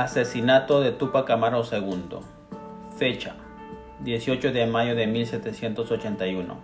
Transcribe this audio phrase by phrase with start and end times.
[0.00, 2.20] Asesinato de Tupac Amaru II.
[2.96, 3.34] Fecha:
[4.02, 6.56] 18 de mayo de 1781.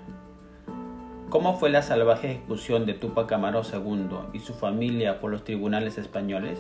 [1.29, 5.99] ¿Cómo fue la salvaje ejecución de Tupac Amaru II y su familia por los tribunales
[5.99, 6.59] españoles?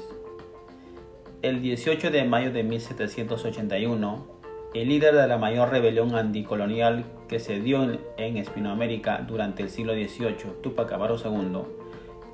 [1.40, 4.26] El 18 de mayo de 1781,
[4.74, 9.70] el líder de la mayor rebelión anticolonial que se dio en, en Hispanoamérica durante el
[9.70, 11.85] siglo XVIII, Tupac Amaru II,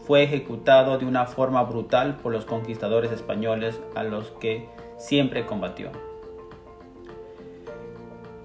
[0.07, 5.91] fue ejecutado de una forma brutal por los conquistadores españoles a los que siempre combatió.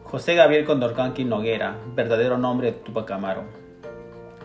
[0.04, 3.42] José Gabriel Condorcanqui Noguera, verdadero nombre de Tupac Amaru,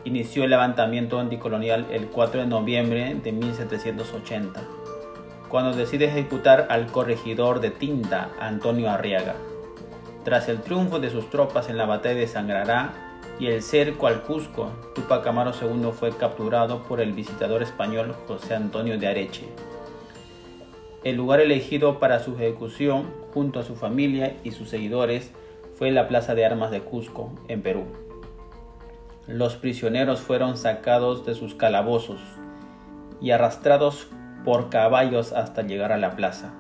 [0.05, 4.61] inició el levantamiento anticolonial el 4 de noviembre de 1780,
[5.49, 9.35] cuando decide ejecutar al corregidor de Tinta, Antonio Arriaga.
[10.25, 13.12] Tras el triunfo de sus tropas en la batalla de Sangrará,
[13.43, 18.55] y el cerco al Cusco, Tupac Amaru II fue capturado por el visitador español José
[18.55, 19.49] Antonio de Areche.
[21.03, 25.33] El lugar elegido para su ejecución, junto a su familia y sus seguidores,
[25.75, 27.83] fue la Plaza de Armas de Cusco, en Perú.
[29.27, 32.21] Los prisioneros fueron sacados de sus calabozos
[33.21, 34.07] y arrastrados
[34.45, 36.53] por caballos hasta llegar a la plaza.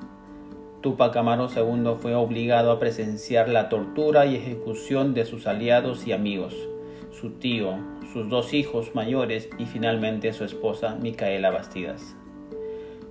[0.80, 6.12] Tupac Amaru II fue obligado a presenciar la tortura y ejecución de sus aliados y
[6.12, 6.56] amigos,
[7.22, 7.76] su tío,
[8.12, 12.16] sus dos hijos mayores y finalmente su esposa Micaela Bastidas.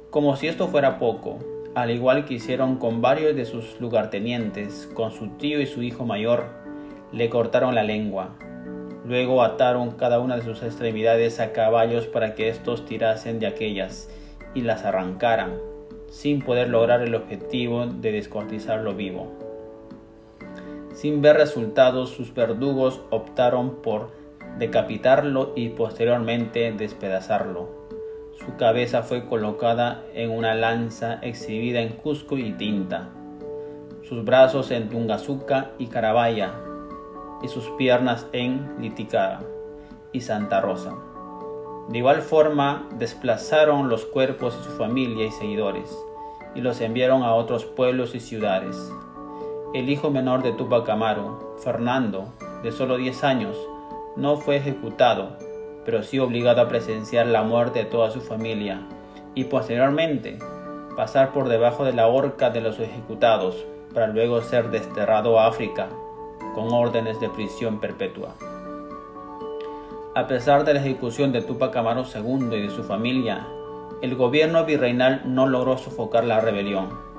[0.09, 1.39] Como si esto fuera poco,
[1.75, 6.05] al igual que hicieron con varios de sus lugartenientes, con su tío y su hijo
[6.05, 6.47] mayor,
[7.13, 8.35] le cortaron la lengua.
[9.05, 14.09] Luego ataron cada una de sus extremidades a caballos para que estos tirasen de aquellas
[14.53, 15.53] y las arrancaran,
[16.09, 19.50] sin poder lograr el objetivo de descortizarlo vivo.
[21.01, 24.11] Sin ver resultados, sus verdugos optaron por
[24.59, 27.69] decapitarlo y posteriormente despedazarlo.
[28.33, 33.09] Su cabeza fue colocada en una lanza exhibida en Cusco y Tinta,
[34.07, 36.53] sus brazos en Tungazuca y Carabaya,
[37.41, 39.39] y sus piernas en Liticara
[40.11, 40.93] y Santa Rosa.
[41.89, 45.97] De igual forma, desplazaron los cuerpos de su familia y seguidores
[46.53, 48.77] y los enviaron a otros pueblos y ciudades.
[49.73, 53.55] El hijo menor de Tupac Amaru, Fernando, de solo 10 años,
[54.17, 55.37] no fue ejecutado,
[55.85, 58.81] pero sí obligado a presenciar la muerte de toda su familia
[59.33, 60.39] y posteriormente
[60.97, 65.87] pasar por debajo de la horca de los ejecutados para luego ser desterrado a África
[66.53, 68.35] con órdenes de prisión perpetua.
[70.15, 73.47] A pesar de la ejecución de Tupac Amaru II y de su familia,
[74.01, 77.10] el gobierno virreinal no logró sofocar la rebelión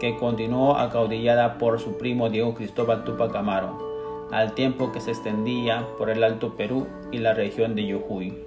[0.00, 5.86] que continuó acaudillada por su primo Diego Cristóbal Tupac Amaru, al tiempo que se extendía
[5.98, 8.38] por el Alto Perú y la región de Yujuy.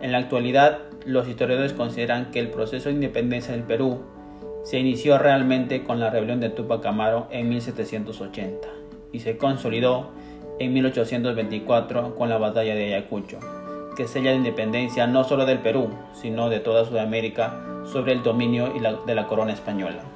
[0.00, 4.00] En la actualidad, los historiadores consideran que el proceso de independencia del Perú
[4.62, 8.68] se inició realmente con la rebelión de Tupac Amaru en 1780
[9.12, 10.10] y se consolidó
[10.60, 13.38] en 1824 con la batalla de Ayacucho,
[13.96, 18.72] que sella la independencia no solo del Perú, sino de toda Sudamérica sobre el dominio
[19.06, 20.11] de la corona española.